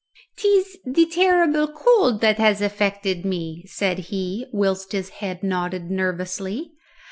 [0.35, 6.71] "'Tis the terrible cold that has affected me," said he, whilst his head nodded nervously.